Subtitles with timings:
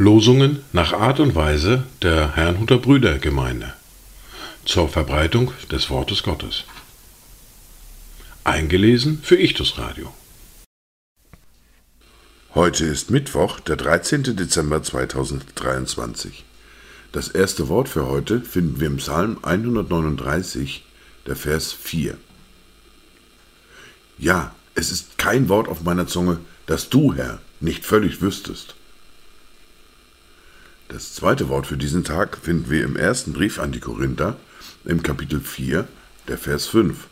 [0.00, 3.74] Losungen nach Art und Weise der Herrnhuter Brüdergemeinde
[4.64, 6.64] zur Verbreitung des Wortes Gottes.
[8.42, 10.10] Eingelesen für Ichtus Radio.
[12.54, 14.22] Heute ist Mittwoch, der 13.
[14.36, 16.46] Dezember 2023.
[17.12, 20.82] Das erste Wort für heute finden wir im Psalm 139,
[21.26, 22.16] der Vers 4.
[24.16, 28.76] Ja, es ist kein Wort auf meiner Zunge, das du, Herr, nicht völlig wüsstest.
[30.90, 34.36] Das zweite Wort für diesen Tag finden wir im ersten Brief an die Korinther,
[34.84, 35.86] im Kapitel 4,
[36.26, 37.06] der Vers 5.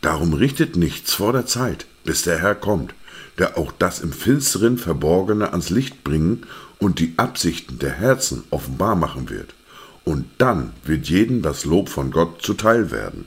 [0.00, 2.92] Darum richtet nichts vor der Zeit, bis der Herr kommt,
[3.38, 6.44] der auch das im Finsteren Verborgene ans Licht bringen
[6.80, 9.54] und die Absichten der Herzen offenbar machen wird.
[10.02, 13.26] Und dann wird jedem das Lob von Gott zuteil werden.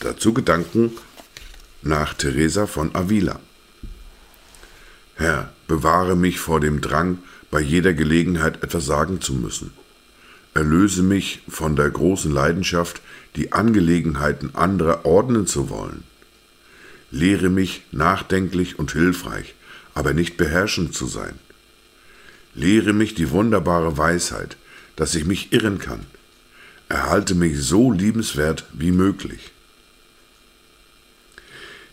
[0.00, 0.92] Dazu Gedanken
[1.80, 3.40] nach Teresa von Avila.
[5.18, 7.18] Herr, bewahre mich vor dem Drang,
[7.50, 9.72] bei jeder Gelegenheit etwas sagen zu müssen.
[10.54, 13.02] Erlöse mich von der großen Leidenschaft,
[13.34, 16.04] die Angelegenheiten anderer ordnen zu wollen.
[17.10, 19.56] Lehre mich nachdenklich und hilfreich,
[19.92, 21.34] aber nicht beherrschend zu sein.
[22.54, 24.56] Lehre mich die wunderbare Weisheit,
[24.94, 26.06] dass ich mich irren kann.
[26.88, 29.50] Erhalte mich so liebenswert wie möglich.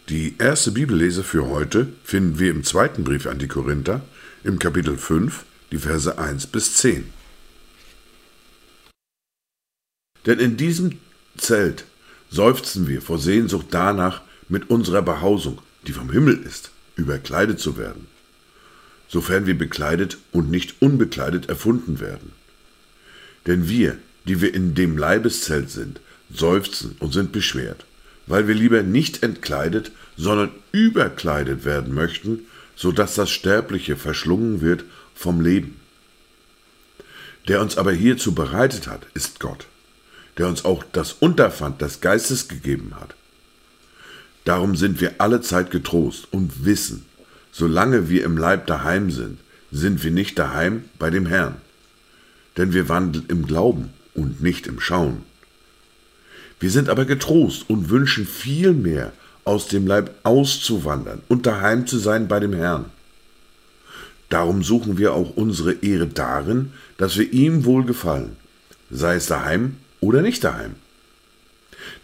[0.09, 4.01] Die erste Bibellese für heute finden wir im zweiten Brief an die Korinther,
[4.43, 7.11] im Kapitel 5, die Verse 1 bis 10.
[10.27, 10.99] Denn in diesem
[11.37, 11.85] Zelt
[12.29, 18.05] seufzen wir vor Sehnsucht danach, mit unserer Behausung, die vom Himmel ist, überkleidet zu werden,
[19.07, 22.31] sofern wir bekleidet und nicht unbekleidet erfunden werden.
[23.47, 25.99] Denn wir, die wir in dem Leibeszelt sind,
[26.31, 27.87] seufzen und sind beschwert
[28.27, 34.83] weil wir lieber nicht entkleidet, sondern überkleidet werden möchten, so dass das Sterbliche verschlungen wird
[35.13, 35.79] vom Leben.
[37.47, 39.67] Der uns aber hierzu bereitet hat, ist Gott,
[40.37, 43.15] der uns auch das Unterpfand des Geistes gegeben hat.
[44.43, 47.05] Darum sind wir alle Zeit getrost und wissen,
[47.51, 49.39] solange wir im Leib daheim sind,
[49.71, 51.55] sind wir nicht daheim bei dem Herrn.
[52.57, 55.23] Denn wir wandeln im Glauben und nicht im Schauen.
[56.59, 59.11] Wir sind aber getrost und wünschen vielmehr,
[59.45, 62.85] aus dem Leib auszuwandern und daheim zu sein bei dem Herrn.
[64.29, 68.35] Darum suchen wir auch unsere Ehre darin, dass wir ihm wohlgefallen,
[68.89, 70.75] sei es daheim oder nicht daheim.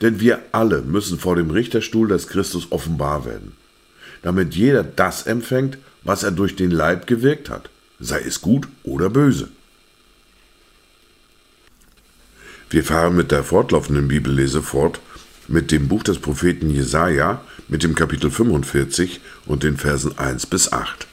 [0.01, 3.53] Denn wir alle müssen vor dem Richterstuhl des Christus offenbar werden,
[4.21, 7.69] damit jeder das empfängt, was er durch den Leib gewirkt hat,
[7.99, 9.49] sei es gut oder böse.
[12.71, 15.01] Wir fahren mit der fortlaufenden Bibellese fort
[15.49, 20.71] mit dem Buch des Propheten Jesaja mit dem Kapitel 45 und den Versen 1 bis
[20.71, 21.05] 8.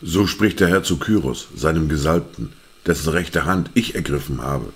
[0.00, 2.52] So spricht der Herr zu Kyros, seinem Gesalbten,
[2.86, 4.66] dessen rechte Hand ich ergriffen habe,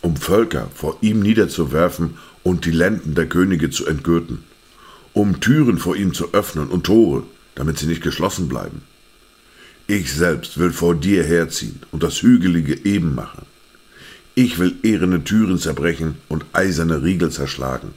[0.00, 4.42] um Völker vor ihm niederzuwerfen und die Lenden der Könige zu entgürten,
[5.12, 7.24] um Türen vor ihm zu öffnen und Tore,
[7.54, 8.80] damit sie nicht geschlossen bleiben
[9.88, 13.46] ich selbst will vor dir herziehen und das Hügelige eben machen.
[14.34, 17.94] Ich will ehrene Türen zerbrechen und eiserne Riegel zerschlagen.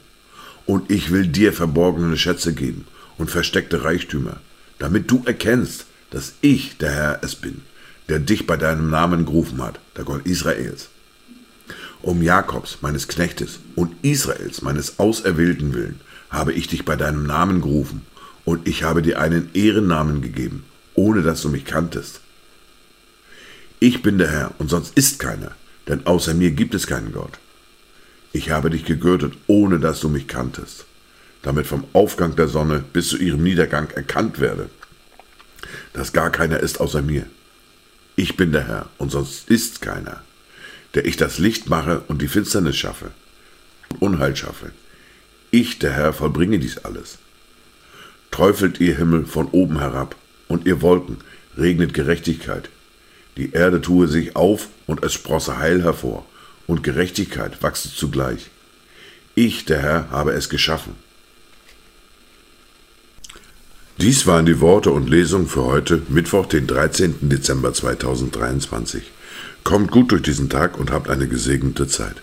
[0.65, 2.85] Und ich will dir verborgene Schätze geben
[3.17, 4.37] und versteckte Reichtümer,
[4.79, 7.61] damit du erkennst, dass ich der Herr es bin,
[8.07, 10.87] der dich bei deinem Namen gerufen hat, der Gott Israels.
[12.01, 15.99] Um Jakobs, meines Knechtes, und Israels, meines Auserwählten willen,
[16.29, 18.01] habe ich dich bei deinem Namen gerufen,
[18.45, 20.63] und ich habe dir einen Ehrennamen gegeben,
[20.95, 22.21] ohne dass du mich kanntest.
[23.79, 25.51] Ich bin der Herr und sonst ist keiner,
[25.87, 27.39] denn außer mir gibt es keinen Gott.
[28.33, 30.85] Ich habe dich gegürtet, ohne dass du mich kanntest,
[31.41, 34.69] damit vom Aufgang der Sonne bis zu ihrem Niedergang erkannt werde,
[35.93, 37.25] dass gar keiner ist außer mir.
[38.15, 40.21] Ich bin der Herr und sonst ist keiner,
[40.93, 43.11] der ich das Licht mache und die Finsternis schaffe
[43.89, 44.71] und Unheil schaffe.
[45.49, 47.17] Ich, der Herr, vollbringe dies alles.
[48.29, 50.15] Träufelt ihr Himmel von oben herab
[50.51, 51.17] und ihr Wolken,
[51.57, 52.69] regnet Gerechtigkeit.
[53.37, 56.25] Die Erde tue sich auf und es sprosse Heil hervor,
[56.67, 58.49] und Gerechtigkeit wachse zugleich.
[59.33, 60.95] Ich, der Herr, habe es geschaffen.
[63.97, 67.29] Dies waren die Worte und Lesungen für heute, Mittwoch, den 13.
[67.29, 69.03] Dezember 2023.
[69.63, 72.15] Kommt gut durch diesen Tag und habt eine gesegnete Zeit.